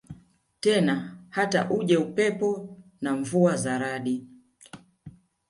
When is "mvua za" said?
3.15-3.77